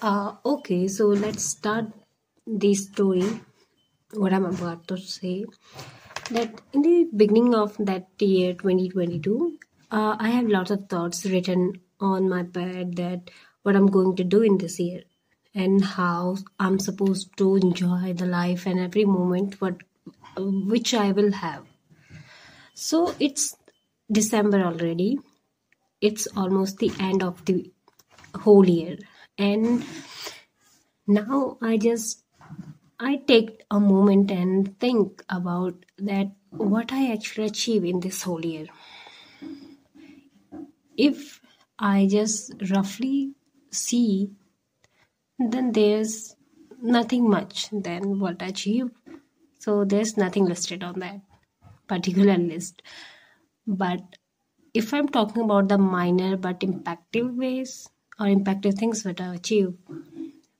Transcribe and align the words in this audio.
Uh, 0.00 0.36
okay, 0.46 0.86
so 0.86 1.08
let's 1.08 1.44
start 1.44 1.86
the 2.46 2.72
story. 2.74 3.40
What 4.14 4.32
I'm 4.32 4.44
about 4.44 4.86
to 4.88 4.96
say 4.96 5.44
that 6.30 6.60
in 6.72 6.82
the 6.82 7.08
beginning 7.16 7.52
of 7.54 7.76
that 7.78 8.06
year 8.20 8.52
2022, 8.52 9.58
uh, 9.90 10.16
I 10.20 10.30
have 10.30 10.46
lots 10.46 10.70
of 10.70 10.88
thoughts 10.88 11.26
written 11.26 11.80
on 11.98 12.28
my 12.28 12.44
pad 12.44 12.94
that 12.94 13.30
what 13.64 13.74
I'm 13.74 13.88
going 13.88 14.14
to 14.16 14.24
do 14.24 14.42
in 14.42 14.58
this 14.58 14.78
year 14.78 15.02
and 15.52 15.84
how 15.84 16.36
I'm 16.60 16.78
supposed 16.78 17.36
to 17.38 17.56
enjoy 17.56 18.12
the 18.12 18.26
life 18.26 18.66
and 18.66 18.78
every 18.78 19.04
moment 19.04 19.60
what 19.60 19.82
which 20.36 20.94
I 20.94 21.10
will 21.10 21.32
have. 21.32 21.64
So 22.74 23.16
it's 23.18 23.56
December 24.10 24.62
already. 24.62 25.18
It's 26.00 26.28
almost 26.36 26.78
the 26.78 26.92
end 27.00 27.24
of 27.24 27.44
the 27.46 27.72
whole 28.36 28.68
year 28.68 28.98
and 29.38 29.84
now 31.06 31.56
I 31.62 31.76
just 31.76 32.24
I 33.00 33.16
take 33.16 33.62
a 33.70 33.78
moment 33.78 34.30
and 34.32 34.78
think 34.80 35.22
about 35.28 35.84
that 35.98 36.32
what 36.50 36.92
I 36.92 37.12
actually 37.12 37.46
achieve 37.46 37.84
in 37.84 38.00
this 38.00 38.22
whole 38.22 38.44
year. 38.44 38.66
If 40.96 41.40
I 41.78 42.08
just 42.10 42.54
roughly 42.70 43.34
see, 43.70 44.32
then 45.38 45.70
there's 45.70 46.34
nothing 46.82 47.30
much 47.30 47.68
than 47.70 48.18
what 48.18 48.42
I 48.42 48.46
achieve. 48.46 48.90
So 49.60 49.84
there's 49.84 50.16
nothing 50.16 50.46
listed 50.46 50.82
on 50.82 50.98
that 50.98 51.20
particular 51.86 52.36
list. 52.36 52.82
But 53.66 54.16
if 54.74 54.92
I'm 54.92 55.08
talking 55.08 55.44
about 55.44 55.68
the 55.68 55.78
minor 55.78 56.36
but 56.36 56.60
impactful 56.60 57.36
ways 57.36 57.88
or 58.20 58.26
impactful 58.26 58.78
things 58.78 59.02
that 59.04 59.20
I 59.20 59.34
achieve, 59.34 59.74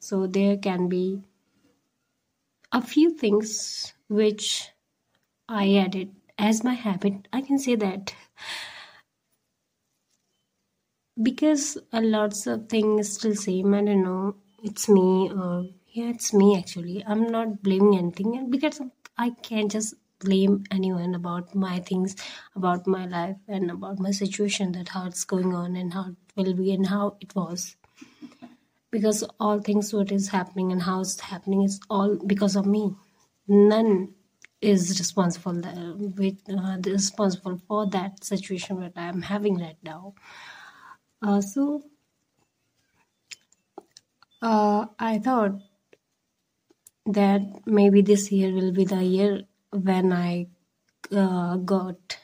so 0.01 0.27
there 0.27 0.57
can 0.57 0.89
be 0.89 1.23
a 2.73 2.81
few 2.81 3.11
things 3.11 3.93
which 4.09 4.71
I 5.49 5.75
added 5.77 6.15
as 6.39 6.65
my 6.65 6.75
habit. 6.75 7.29
I 7.33 7.43
can 7.43 7.59
say 7.59 7.77
that 7.77 8.15
because 11.23 11.77
a 11.93 12.01
lots 12.01 12.47
of 12.47 12.69
things 12.69 13.13
still 13.15 13.35
same. 13.35 13.75
I 13.75 13.83
don't 13.85 14.03
know. 14.03 14.37
It's 14.63 14.89
me 14.89 15.31
or 15.31 15.67
yeah, 15.89 16.11
it's 16.11 16.33
me 16.33 16.57
actually. 16.59 17.05
I'm 17.07 17.31
not 17.31 17.63
blaming 17.63 17.99
anything 17.99 18.51
because 18.51 18.81
I 19.17 19.31
can't 19.31 19.71
just 19.71 19.95
blame 20.21 20.65
anyone 20.71 21.15
about 21.15 21.55
my 21.55 21.81
things, 21.81 22.17
about 22.57 22.87
my 22.87 23.07
life, 23.07 23.37
and 23.49 23.71
about 23.71 23.99
my 23.99 24.11
situation 24.11 24.73
that 24.73 24.89
how 24.89 25.07
it's 25.07 25.25
going 25.25 25.55
on 25.55 25.77
and 25.77 25.93
how 25.95 26.11
it 26.11 26.17
will 26.37 26.55
be 26.55 26.73
and 26.73 26.87
how 26.87 27.17
it 27.21 27.35
was. 27.35 27.77
Because 28.91 29.23
all 29.39 29.61
things 29.61 29.93
what 29.93 30.11
is 30.13 30.29
happening 30.29 30.73
and 30.73 30.83
how 30.83 31.01
it's 31.01 31.21
happening 31.21 31.63
is 31.63 31.81
all 31.91 32.17
because 32.27 32.57
of 32.57 32.67
me. 32.67 32.95
None 33.47 34.15
is 34.61 34.99
responsible 34.99 35.65
uh, 35.65 35.95
with 35.97 36.39
uh, 36.51 36.79
responsible 36.85 37.59
for 37.69 37.87
that 37.91 38.25
situation 38.25 38.81
that 38.81 38.93
i'm 38.97 39.23
having 39.23 39.57
right 39.59 39.77
now. 39.85 40.15
Uh, 41.23 41.41
so 41.41 41.83
uh, 44.43 44.87
i 44.99 45.19
thought 45.19 45.53
that 47.07 47.41
maybe 47.67 48.03
this 48.03 48.31
year 48.31 48.53
will 48.53 48.73
be 48.73 48.85
the 48.85 49.03
year 49.03 49.43
when 49.73 50.13
i 50.13 50.47
uh, 51.13 51.57
got 51.57 52.19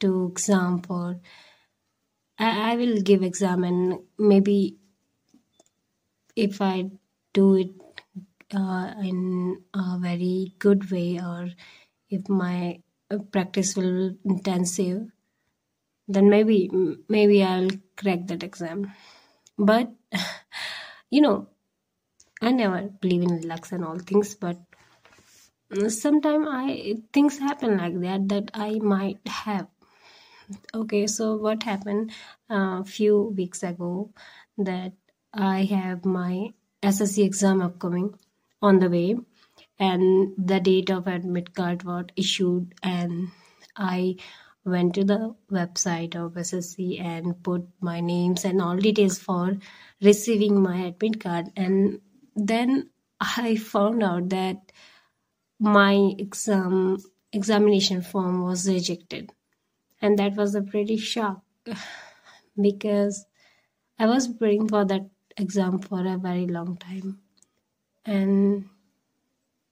to 0.00 0.26
exam 0.28 0.80
for 0.82 1.20
I, 2.38 2.72
I 2.72 2.76
will 2.76 3.00
give 3.00 3.22
exam 3.22 3.64
and 3.64 4.00
maybe 4.18 4.76
if 6.36 6.60
I 6.60 6.90
do 7.32 7.54
it 7.56 7.70
uh, 8.54 8.94
in 9.02 9.62
a 9.74 9.98
very 9.98 10.54
good 10.58 10.90
way 10.90 11.18
or 11.20 11.50
if 12.10 12.28
my 12.28 12.80
uh, 13.10 13.18
practice 13.18 13.76
will 13.76 14.16
intensive 14.24 15.06
then 16.06 16.28
maybe 16.28 16.70
maybe 17.08 17.42
I'll 17.42 17.70
crack 17.96 18.26
that 18.26 18.42
exam. 18.42 18.92
But 19.58 19.92
you 21.10 21.22
know 21.22 21.48
I 22.42 22.52
never 22.52 22.82
believe 23.00 23.22
in 23.22 23.48
luck 23.48 23.70
and 23.72 23.84
all 23.84 23.98
things 23.98 24.34
but 24.34 24.58
sometimes 25.88 26.46
I 26.50 26.96
things 27.12 27.38
happen 27.38 27.76
like 27.76 28.00
that 28.00 28.28
that 28.28 28.50
I 28.54 28.78
might 28.78 29.26
have. 29.26 29.68
Okay 30.74 31.06
so 31.06 31.36
what 31.36 31.62
happened 31.62 32.12
a 32.50 32.54
uh, 32.54 32.84
few 32.84 33.32
weeks 33.36 33.62
ago 33.62 34.10
that 34.58 34.92
I 35.32 35.64
have 35.64 36.04
my 36.04 36.52
SSC 36.82 37.24
exam 37.24 37.62
upcoming 37.62 38.14
on 38.62 38.78
the 38.78 38.88
way, 38.88 39.16
and 39.78 40.34
the 40.38 40.60
date 40.60 40.90
of 40.90 41.06
admit 41.06 41.54
card 41.54 41.82
was 41.82 42.06
issued, 42.16 42.74
and 42.82 43.28
I 43.76 44.16
went 44.64 44.94
to 44.94 45.04
the 45.04 45.34
website 45.50 46.14
of 46.14 46.34
SSC 46.34 47.00
and 47.00 47.42
put 47.42 47.66
my 47.80 48.00
names 48.00 48.44
and 48.44 48.62
all 48.62 48.76
details 48.76 49.18
for 49.18 49.56
receiving 50.00 50.62
my 50.62 50.76
admit 50.86 51.20
card, 51.20 51.46
and 51.56 52.00
then 52.36 52.90
I 53.20 53.56
found 53.56 54.02
out 54.02 54.28
that 54.30 54.72
my 55.58 56.14
exam 56.18 56.98
examination 57.32 58.02
form 58.02 58.42
was 58.42 58.68
rejected, 58.68 59.32
and 60.00 60.18
that 60.18 60.34
was 60.36 60.54
a 60.54 60.62
pretty 60.62 60.96
shock 60.96 61.42
because 62.60 63.26
I 63.98 64.06
was 64.06 64.28
preparing 64.28 64.68
for 64.68 64.84
that 64.84 65.08
exam 65.36 65.80
for 65.80 66.06
a 66.06 66.18
very 66.18 66.46
long 66.46 66.76
time. 66.76 67.20
And 68.04 68.68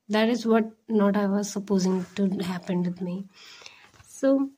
that 0.08 0.28
is 0.28 0.44
what 0.46 0.70
not 0.88 1.16
i 1.16 1.26
was 1.26 1.50
supposing 1.50 2.04
to 2.16 2.28
happen 2.44 2.82
with 2.82 3.00
me. 3.00 3.26
So 4.06 4.50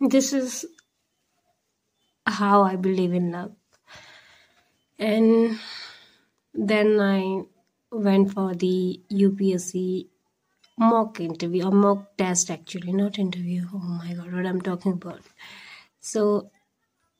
this 0.00 0.32
is 0.32 0.64
how 2.26 2.62
i 2.62 2.76
believe 2.76 3.12
in 3.12 3.32
love. 3.32 3.52
And 4.98 5.58
then 6.54 7.00
i 7.00 7.42
went 7.92 8.32
for 8.32 8.54
the 8.54 9.00
upsc 9.12 10.06
mock 10.78 11.20
interview 11.20 11.64
or 11.66 11.72
mock 11.72 12.16
test 12.16 12.50
actually 12.50 12.92
not 12.92 13.18
interview 13.18 13.64
oh 13.74 13.78
my 13.78 14.14
god 14.14 14.32
what 14.32 14.46
i'm 14.46 14.60
talking 14.60 14.92
about 14.92 15.20
so 16.00 16.50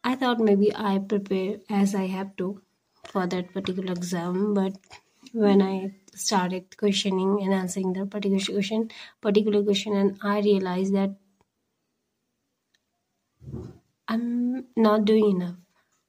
I 0.05 0.17
thought 0.17 0.41
maybe 0.41 0.75
I 0.75 0.99
prepare 0.99 1.59
as 1.71 1.95
I 1.95 2.07
have 2.07 2.35
to 2.37 2.61
for 3.05 3.27
that 3.27 3.53
particular 3.53 3.93
exam, 3.93 4.53
but 4.55 4.73
when 5.33 5.63
I 5.63 5.95
started 6.15 6.77
questioning 6.77 7.41
and 7.43 7.55
answering 7.55 7.93
the 7.93 8.07
particular 8.07 8.45
question, 8.45 8.91
particular 9.21 9.63
question, 9.63 9.95
and 9.97 10.19
I 10.23 10.41
realized 10.41 10.95
that 10.95 11.15
I'm 14.09 14.67
not 14.77 15.05
doing 15.05 15.31
enough. 15.37 15.57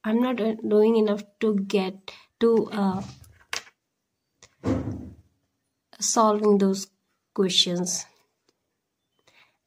I'm 0.02 0.20
not 0.20 0.36
doing 0.36 0.96
enough 0.96 1.22
to 1.40 1.54
get 1.54 2.10
to 2.40 2.68
uh, 2.72 3.02
solving 6.12 6.58
those 6.58 6.86
questions, 7.34 8.06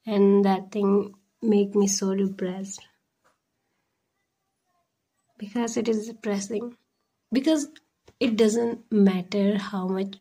and 0.06 0.46
that 0.46 0.72
thing 0.72 1.16
make 1.42 1.76
me 1.76 1.88
so 1.88 2.16
depressed. 2.16 2.82
Because 5.38 5.78
it 5.78 5.88
is 5.88 6.08
depressing. 6.08 6.76
Because 7.32 7.68
it 8.20 8.36
doesn't 8.36 8.92
matter 8.92 9.58
how 9.58 9.88
much 9.88 10.18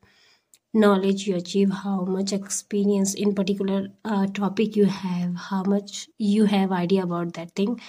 knowledge 0.74 1.26
you 1.26 1.36
achieve 1.36 1.70
how 1.70 2.04
much 2.04 2.32
experience 2.32 3.14
in 3.14 3.34
particular 3.34 3.88
uh, 4.04 4.26
topic 4.28 4.76
you 4.76 4.84
have 4.86 5.34
how 5.34 5.62
much 5.64 6.08
you 6.18 6.44
have 6.46 6.72
idea 6.72 7.02
about 7.02 7.32
that 7.34 7.50
thing 7.56 7.80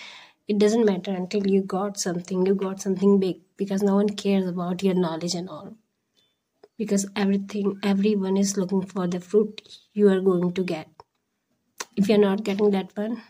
it 0.48 0.58
doesn't 0.58 0.86
matter 0.86 1.12
until 1.12 1.46
you 1.48 1.62
got 1.62 1.98
something. 2.00 2.46
You 2.46 2.56
got 2.56 2.82
something 2.82 3.20
big 3.20 3.42
because 3.58 3.84
no 3.84 3.96
one 3.96 4.10
cares 4.10 4.48
about 4.48 4.84
your 4.84 4.94
knowledge 4.96 5.36
and 5.36 5.50
all 5.50 5.76
because 6.78 7.08
everything 7.16 7.80
everyone 7.84 8.38
is 8.38 8.58
looking 8.58 8.86
for 8.86 9.08
the 9.08 9.20
fruit 9.20 9.62
you 9.94 10.10
are 10.10 10.22
going 10.22 10.54
to 10.54 10.64
get. 10.64 10.88
If 11.96 12.08
you're 12.10 12.18
not 12.18 12.44
getting 12.44 12.72
that 12.72 12.96
one 12.96 13.22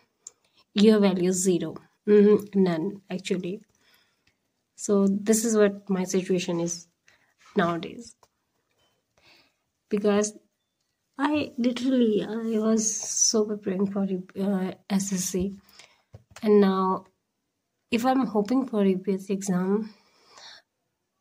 your 0.73 0.99
value 0.99 1.29
is 1.29 1.41
0 1.43 1.75
mm-hmm, 2.07 2.61
none 2.61 3.01
actually. 3.09 3.61
So 4.75 5.07
this 5.07 5.43
is 5.43 5.57
what 5.57 5.89
my 5.89 6.03
situation 6.03 6.59
is 6.59 6.87
nowadays. 7.55 8.15
Because 9.89 10.37
i 11.17 11.51
literally 11.57 12.23
i 12.23 12.59
was 12.59 12.95
so 12.95 13.43
preparing 13.45 13.87
for 13.87 14.03
uh, 14.03 14.71
ssc 14.97 15.57
and 16.43 16.61
now 16.61 17.05
if 17.89 18.05
i'm 18.05 18.25
hoping 18.27 18.67
for 18.67 18.83
upsc 18.83 19.31
exam 19.31 19.89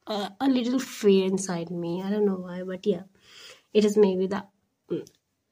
uh, 0.06 0.30
a 0.40 0.48
little 0.48 0.78
fear 0.78 1.26
inside 1.26 1.70
me. 1.70 2.02
I 2.02 2.10
don't 2.10 2.26
know 2.26 2.36
why 2.46 2.62
but 2.62 2.86
yeah 2.86 3.04
it 3.74 3.84
is 3.84 3.96
maybe 3.96 4.26
the 4.26 4.46
mm, 4.90 5.06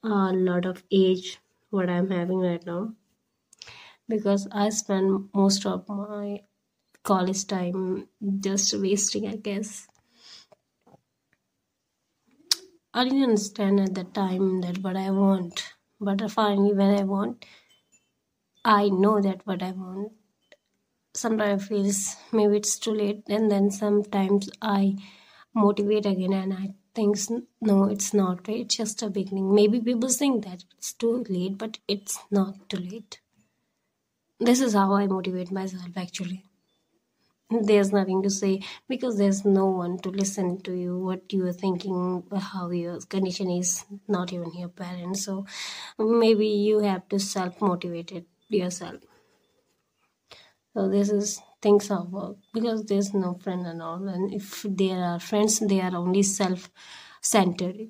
a 0.04 0.32
lot 0.50 0.66
of 0.66 0.84
age 0.92 1.38
what 1.70 1.90
i'm 1.90 2.10
having 2.10 2.38
right 2.40 2.64
now. 2.66 2.94
Because 4.08 4.48
i 4.50 4.70
spend 4.70 5.28
most 5.34 5.66
of 5.66 5.86
my 5.90 6.40
college 7.04 7.46
time 7.46 8.08
just 8.40 8.74
wasting 8.78 9.28
i 9.28 9.36
guess. 9.36 9.88
I 12.94 13.04
didn't 13.04 13.24
understand 13.24 13.78
at 13.80 13.94
the 13.94 14.04
time 14.04 14.62
that 14.62 14.78
what 14.78 14.96
i 14.96 15.10
want 15.10 15.74
but 16.00 16.30
finally 16.30 16.72
when 16.72 16.94
i 16.98 17.04
want 17.04 17.44
i 18.64 18.88
know 18.88 19.20
that 19.20 19.46
what 19.46 19.62
i 19.62 19.70
want 19.70 20.12
sometimes 21.14 21.62
I 21.64 21.66
feels 21.66 22.16
maybe 22.32 22.56
it's 22.58 22.78
too 22.78 22.92
late 22.92 23.22
and 23.28 23.50
then 23.50 23.70
sometimes 23.70 24.50
i 24.60 24.96
motivate 25.54 26.06
again 26.06 26.32
and 26.32 26.52
i 26.52 26.74
think 26.94 27.16
no 27.60 27.84
it's 27.84 28.12
not 28.14 28.48
it's 28.48 28.76
just 28.76 29.02
a 29.02 29.10
beginning. 29.10 29.54
Maybe 29.54 29.80
people 29.80 30.08
think 30.10 30.44
that 30.44 30.64
it's 30.76 30.92
too 30.92 31.24
late 31.28 31.58
but 31.58 31.78
it's 31.88 32.18
not 32.30 32.68
too 32.68 32.78
late. 32.78 33.20
This 34.38 34.60
is 34.60 34.74
how 34.74 34.92
i 34.94 35.08
motivate 35.08 35.50
myself 35.50 35.96
actually. 35.96 36.44
There's 37.50 37.92
nothing 37.92 38.22
to 38.22 38.30
say 38.30 38.60
because 38.88 39.16
there's 39.16 39.44
no 39.44 39.66
one 39.66 39.98
to 40.00 40.10
listen 40.10 40.60
to 40.62 40.72
you 40.74 40.98
what 40.98 41.32
you 41.32 41.46
are 41.46 41.52
thinking 41.52 42.22
how 42.36 42.70
your 42.70 43.00
condition 43.00 43.50
is 43.50 43.84
not 44.08 44.32
even 44.32 44.52
your 44.54 44.68
parents. 44.68 45.24
So 45.24 45.46
maybe 45.98 46.46
you 46.48 46.80
have 46.80 47.08
to 47.08 47.18
self 47.18 47.60
motivate 47.60 48.12
it 48.12 48.26
yourself 48.48 49.00
so 50.74 50.88
this 50.88 51.08
is 51.10 51.40
things 51.62 51.90
of 51.90 52.12
work 52.12 52.36
because 52.52 52.84
there's 52.84 53.14
no 53.14 53.34
friend 53.34 53.66
and 53.66 53.80
all 53.80 54.06
and 54.08 54.34
if 54.34 54.62
there 54.68 55.02
are 55.10 55.20
friends 55.20 55.60
they 55.60 55.80
are 55.80 55.94
only 55.96 56.22
self-centered. 56.22 57.88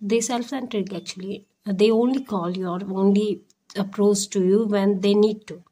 They 0.00 0.20
self-centered 0.20 0.92
actually. 0.94 1.46
They 1.66 1.90
only 1.90 2.24
call 2.24 2.56
you 2.56 2.68
or 2.68 2.80
only 3.02 3.42
approach 3.76 4.30
to 4.30 4.44
you 4.44 4.66
when 4.66 5.00
they 5.00 5.14
need 5.14 5.46
to 5.48 5.62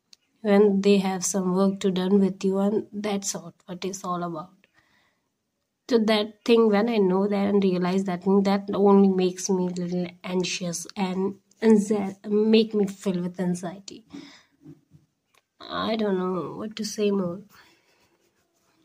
when 0.43 0.82
they 0.82 0.99
have 0.99 1.25
some 1.25 1.55
work 1.55 1.81
to 1.81 1.91
done 1.91 2.20
with 2.20 2.44
you 2.44 2.58
and 2.58 2.87
that's 2.93 3.35
all 3.35 3.55
what 3.67 3.85
it's 3.85 4.05
all 4.05 4.23
about. 4.23 4.50
So 5.88 5.99
that 5.99 6.44
thing 6.44 6.69
when 6.69 6.88
i 6.91 6.99
know 6.99 7.26
that 7.29 7.49
and 7.49 7.64
realize 7.64 8.05
that 8.05 8.23
that 8.44 8.70
only 8.75 9.08
makes 9.08 9.49
me 9.50 9.69
a 9.69 9.81
little 9.81 10.06
anxious 10.23 10.87
and, 10.96 11.37
and 11.62 12.17
make 12.31 12.75
me 12.75 12.87
filled 12.87 13.23
with 13.23 13.41
anxiety 13.41 14.05
I 15.69 15.96
don't 15.96 16.19
know 16.19 16.56
what 16.56 16.76
to 16.76 16.84
say 16.84 17.11
more. 17.11 17.40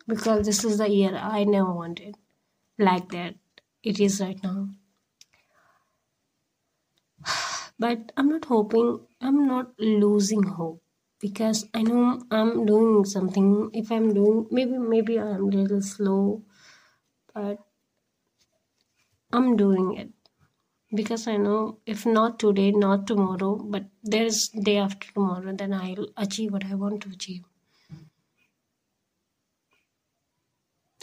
Because 0.07 0.45
this 0.45 0.63
is 0.63 0.77
the 0.79 0.89
year 0.89 1.15
I 1.15 1.43
never 1.43 1.71
wanted. 1.73 2.15
Like 2.77 3.09
that. 3.09 3.35
It 3.83 3.99
is 3.99 4.21
right 4.21 4.41
now. 4.43 4.69
But 7.79 8.11
I'm 8.17 8.27
not 8.27 8.45
hoping, 8.45 8.99
I'm 9.21 9.47
not 9.47 9.79
losing 9.79 10.43
hope. 10.43 10.83
Because 11.19 11.65
I 11.73 11.81
know 11.81 12.21
I'm 12.29 12.65
doing 12.65 13.05
something. 13.05 13.69
If 13.73 13.91
I'm 13.91 14.13
doing, 14.13 14.47
maybe, 14.51 14.77
maybe 14.77 15.19
I'm 15.19 15.45
a 15.45 15.47
little 15.47 15.81
slow. 15.81 16.43
But 17.33 17.59
I'm 19.31 19.55
doing 19.55 19.95
it 19.95 20.18
because 20.93 21.27
I 21.27 21.37
know 21.37 21.77
if 21.85 22.05
not 22.05 22.39
today, 22.39 22.71
not 22.71 23.07
tomorrow, 23.07 23.55
but 23.55 23.85
there's 24.03 24.49
day 24.49 24.77
after 24.77 25.11
tomorrow, 25.13 25.53
then 25.53 25.73
I'll 25.73 26.07
achieve 26.17 26.51
what 26.51 26.65
I 26.65 26.75
want 26.75 27.01
to 27.03 27.09
achieve. 27.09 27.43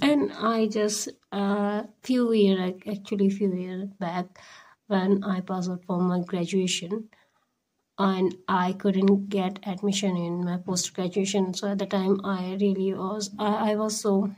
And 0.02 0.32
I 0.32 0.66
just 0.66 1.08
a 1.32 1.36
uh, 1.36 1.82
few 2.02 2.32
years 2.32 2.74
actually 2.86 3.30
few 3.30 3.54
years 3.54 3.88
back 3.98 4.38
when 4.88 5.24
I 5.24 5.40
passed 5.40 5.70
out 5.70 5.84
for 5.84 6.00
my 6.00 6.20
graduation 6.20 7.08
and 7.98 8.36
I 8.46 8.74
couldn't 8.74 9.30
get 9.30 9.58
admission 9.66 10.16
in 10.16 10.44
my 10.44 10.58
post 10.58 10.92
graduation. 10.94 11.54
So 11.54 11.68
at 11.68 11.78
the 11.78 11.86
time 11.86 12.20
I 12.24 12.58
really 12.60 12.92
was 12.92 13.30
I, 13.38 13.72
I 13.72 13.74
was 13.76 13.98
so 13.98 14.30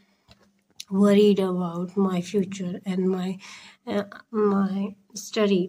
worried 0.91 1.39
about 1.39 1.97
my 1.97 2.21
future 2.21 2.81
and 2.85 3.09
my 3.09 3.39
uh, 3.87 4.05
my 4.31 4.95
study. 5.15 5.69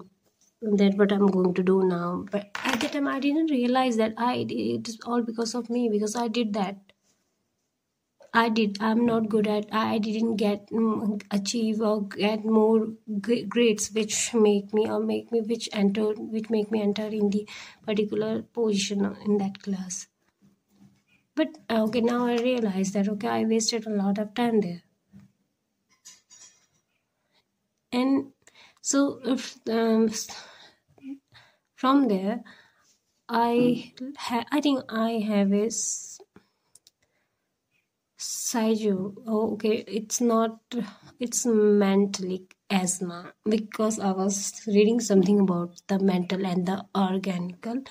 That 0.61 0.97
what 0.97 1.13
i'm 1.13 1.27
going 1.27 1.53
to 1.53 1.63
do 1.63 1.83
now. 1.83 2.25
But 2.29 2.49
at 2.65 2.81
the 2.81 2.89
time 2.89 3.07
i 3.07 3.19
didn't 3.19 3.49
realize 3.49 3.95
that 3.95 4.13
i 4.17 4.45
it 4.49 4.89
is 4.89 4.99
all 5.05 5.21
because 5.21 5.55
of 5.55 5.69
me 5.69 5.87
because 5.89 6.15
i 6.17 6.27
did 6.27 6.51
that. 6.53 6.77
I 8.33 8.49
did 8.49 8.77
i'm 8.81 9.05
not 9.05 9.29
good 9.29 9.47
at 9.47 9.67
i 9.73 9.97
didn't 9.99 10.35
get 10.35 10.67
um, 10.73 11.17
achieve 11.31 11.79
or 11.81 12.03
get 12.03 12.43
more 12.43 12.87
grades 13.47 13.89
which 13.91 14.33
make 14.33 14.73
me 14.73 14.85
or 14.89 14.99
make 14.99 15.31
me 15.31 15.41
which 15.41 15.69
enter 15.71 16.11
which 16.13 16.49
make 16.49 16.69
me 16.71 16.81
enter 16.81 17.07
in 17.07 17.29
the 17.29 17.47
particular 17.85 18.41
position 18.41 19.15
in 19.25 19.37
that 19.37 19.63
class. 19.63 20.07
But 21.35 21.57
okay 21.71 22.01
now 22.01 22.25
i 22.27 22.35
realize 22.35 22.91
that 22.91 23.07
okay 23.07 23.29
i 23.29 23.43
wasted 23.45 23.87
a 23.87 23.91
lot 23.91 24.17
of 24.19 24.33
time 24.33 24.59
there 24.59 24.83
and 27.91 28.31
so 28.81 29.19
if 29.25 29.57
um, 29.69 30.09
from 31.75 32.07
there 32.07 32.43
i 33.29 33.93
ha- 34.17 34.45
i 34.51 34.61
think 34.61 34.83
i 34.89 35.11
have 35.31 35.53
a 35.53 35.69
Saijo. 38.19 39.15
Oh, 39.25 39.53
okay, 39.53 39.83
it's 39.87 40.21
not. 40.21 40.59
It's 41.19 41.45
mentally 41.45 42.47
asthma 42.69 43.33
because 43.45 43.97
I 43.99 44.11
was 44.11 44.61
reading 44.67 44.99
something 44.99 45.39
about 45.39 45.81
the 45.87 45.97
mental 45.99 46.45
and 46.45 46.65
the 46.67 46.85
organical 46.95 47.83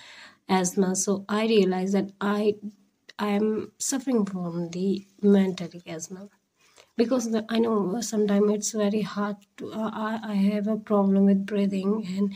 asthma. 0.49 0.95
So 0.97 1.25
I 1.29 1.47
realized 1.47 1.95
that 1.95 2.12
I 2.21 2.55
I 3.19 3.29
am 3.31 3.73
suffering 3.79 4.25
from 4.27 4.71
the 4.71 5.06
mental 5.23 5.69
asthma 5.87 6.29
because 6.99 7.31
the, 7.33 7.47
I 7.49 7.59
know 7.61 8.00
sometimes 8.03 8.50
it's 8.53 8.73
very 8.73 9.03
hard 9.03 9.37
to 9.59 9.73
uh, 9.73 9.91
I, 9.95 10.21
I 10.33 10.35
have 10.53 10.67
a 10.69 10.77
problem 10.77 11.25
with 11.27 11.47
breathing 11.47 11.95
and 12.06 12.35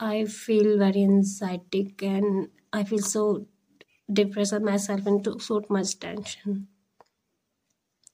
I 0.00 0.24
feel 0.26 0.78
very 0.78 1.02
anxiety 1.02 1.94
and 2.02 2.50
I 2.72 2.84
feel 2.84 3.00
so 3.00 3.46
depressed 4.12 4.60
myself 4.62 5.06
into 5.06 5.38
so 5.40 5.64
much 5.70 5.98
tension. 6.00 6.68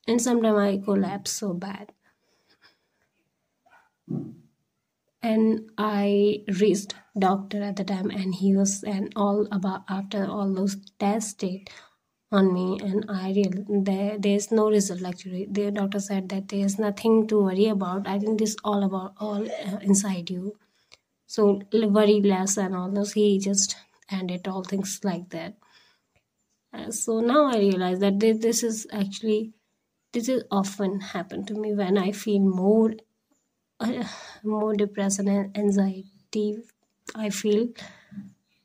And 0.09 0.23
sometimes 0.23 0.57
I 0.59 0.79
collapse 0.83 1.33
so 1.33 1.53
bad. 1.53 1.93
And 5.23 5.71
I 5.77 6.43
reached 6.59 6.95
doctor 7.19 7.63
at 7.63 7.77
the 7.77 7.85
time 7.85 8.09
and 8.11 8.35
he 8.35 8.57
was 8.57 8.83
and 8.83 9.13
all 9.15 9.47
about 9.53 9.85
after 9.91 10.25
all 10.25 10.55
those 10.55 10.77
tests 10.99 11.45
on 12.33 12.53
me 12.55 12.79
and 12.83 13.05
i 13.11 13.33
real 13.37 13.55
there 13.89 14.19
there's 14.19 14.51
no 14.53 14.65
result 14.71 15.03
actually 15.11 15.47
the 15.59 15.71
doctor 15.71 16.01
said 16.01 16.29
that 16.29 16.49
there's 16.49 16.79
nothing 16.79 17.27
to 17.29 17.43
worry 17.43 17.67
about. 17.67 18.07
I 18.09 18.19
think 18.19 18.39
this 18.39 18.57
all 18.65 18.83
about 18.85 19.15
all 19.19 19.43
uh, 19.45 19.79
inside 19.83 20.31
you. 20.31 20.57
So 21.27 21.63
worry 21.73 22.21
less 22.23 22.57
and 22.59 22.75
all 22.77 22.91
those 22.93 23.13
he 23.15 23.39
just 23.39 23.77
ended 24.11 24.49
all 24.49 24.65
things 24.65 25.01
like 25.05 25.31
that. 25.31 25.57
Uh, 26.73 26.91
so 26.91 27.21
now 27.21 27.47
i 27.47 27.59
realize 27.59 27.99
that 28.01 28.21
this 28.21 28.63
is 28.63 28.87
actually 28.93 29.53
this 30.13 30.29
is 30.29 30.45
often 30.51 31.01
happen 31.01 31.45
to 31.47 31.55
me 31.63 31.75
when 31.75 31.99
i 31.99 32.11
feel 32.13 32.41
more 32.41 32.93
uh, 33.81 34.05
more 34.45 34.75
depression 34.77 35.29
and 35.29 35.57
anxiety. 35.59 36.49
I 37.15 37.31
feel 37.31 37.69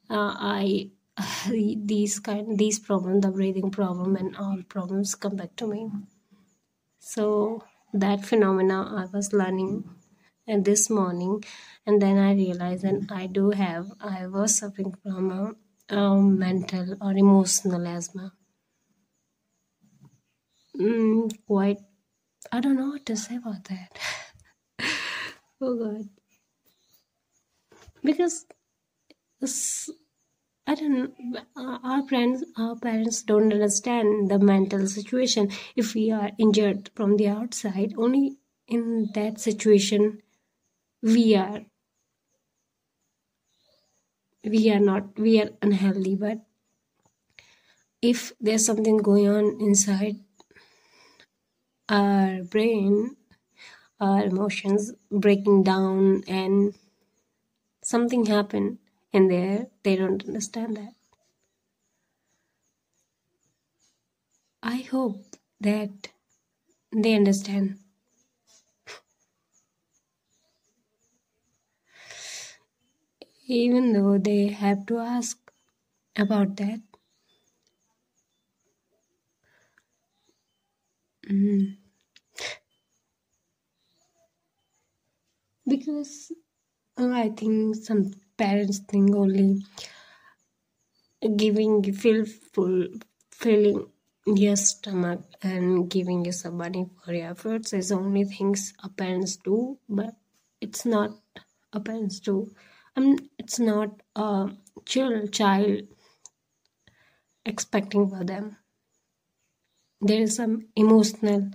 uh, 0.09 0.33
i 0.57 0.91
these 1.49 2.19
kind 2.19 2.57
these 2.57 2.79
problems 2.79 3.21
the 3.23 3.31
breathing 3.31 3.71
problem 3.71 4.15
and 4.15 4.35
all 4.37 4.61
problems 4.67 5.15
come 5.15 5.35
back 5.35 5.55
to 5.57 5.67
me. 5.67 5.89
So 6.99 7.63
that 7.93 8.25
phenomena 8.25 8.77
i 9.01 9.05
was 9.13 9.33
learning 9.33 9.83
and 10.47 10.63
this 10.63 10.89
morning 10.89 11.43
and 11.85 12.01
then 12.01 12.17
i 12.17 12.33
realized 12.33 12.83
that 12.83 13.11
i 13.11 13.27
do 13.27 13.49
have 13.51 13.91
i 13.99 14.25
was 14.27 14.57
suffering 14.57 14.93
from 15.03 15.29
a, 15.31 15.95
a 15.95 16.15
mental 16.21 16.95
or 17.01 17.11
emotional 17.11 17.85
asthma. 17.85 18.31
Mm, 20.79 21.29
quite 21.45 21.79
i 22.51 22.61
don't 22.61 22.77
know 22.77 22.89
what 22.89 23.05
to 23.07 23.17
say 23.17 23.35
about 23.35 23.65
that. 23.65 23.99
Oh 25.63 25.75
god. 25.77 26.09
Because 28.03 28.45
I 30.65 30.73
don't 30.73 31.13
know. 31.23 31.41
Our 31.55 31.79
our 32.55 32.75
parents 32.77 33.21
don't 33.21 33.53
understand 33.53 34.31
the 34.31 34.39
mental 34.39 34.87
situation. 34.87 35.51
If 35.75 35.93
we 35.93 36.09
are 36.09 36.31
injured 36.39 36.89
from 36.95 37.17
the 37.17 37.27
outside, 37.27 37.93
only 37.95 38.37
in 38.67 39.11
that 39.13 39.39
situation 39.39 40.23
we 41.03 41.35
are 41.35 41.65
we 44.43 44.69
are 44.69 44.79
not 44.79 45.17
we 45.17 45.41
are 45.41 45.49
unhealthy. 45.63 46.13
But 46.15 46.45
if 48.01 48.33
there's 48.39 48.65
something 48.65 48.97
going 48.97 49.27
on 49.27 49.59
inside 49.61 50.17
our 51.89 52.43
brain, 52.43 53.15
our 53.99 54.23
emotions 54.25 54.93
breaking 55.11 55.63
down, 55.63 56.23
and 56.27 56.75
something 57.83 58.25
happened 58.25 58.79
in 59.13 59.27
there 59.29 59.67
they 59.83 59.95
don't 59.95 60.25
understand 60.27 60.75
that 60.75 60.93
I 64.63 64.77
hope 64.77 65.35
that 65.59 66.07
they 66.91 67.15
understand. 67.15 67.79
Even 73.49 73.93
though 73.93 74.17
they 74.17 74.47
have 74.47 74.85
to 74.87 74.97
ask 74.97 75.51
about 76.15 76.57
that. 76.57 76.81
Mm. 81.29 81.77
Because 85.67 86.31
uh, 86.97 87.09
I 87.11 87.29
think 87.29 87.75
some 87.75 88.11
parents 88.43 88.79
think 88.91 89.15
only 89.23 89.49
giving 91.43 91.73
feel 92.01 92.25
full 92.53 92.87
filling 93.41 93.87
your 94.25 94.55
stomach 94.55 95.21
and 95.41 95.89
giving 95.89 96.23
you 96.25 96.31
some 96.31 96.57
money 96.57 96.85
for 97.03 97.13
your 97.13 97.31
efforts 97.31 97.73
is 97.73 97.91
only 97.91 98.23
things 98.23 98.73
a 98.83 98.89
parents 98.89 99.35
do 99.37 99.77
but 99.89 100.15
it's 100.61 100.85
not 100.85 101.11
a 101.73 101.79
parents 101.79 102.19
do. 102.19 102.51
Um, 102.95 103.17
it's 103.37 103.59
not 103.59 104.01
a 104.15 104.49
child 104.85 105.31
child 105.31 105.87
expecting 107.45 108.09
for 108.09 108.23
them. 108.23 108.57
There 110.01 110.21
is 110.21 110.35
some 110.35 110.67
emotional 110.75 111.51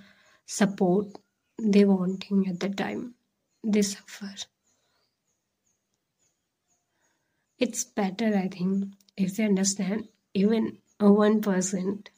support 0.47 1.07
they 1.61 1.85
wanting 1.85 2.47
at 2.49 2.61
the 2.61 2.69
time 2.69 3.15
they 3.65 3.83
suffer 3.83 4.33
it's 7.59 7.85
better 7.85 8.37
i 8.37 8.49
think 8.49 8.85
if 9.17 9.37
they 9.37 9.45
understand 9.45 10.09
even 10.35 10.79
a 11.01 11.11
one 11.11 11.41
percent 11.41 12.11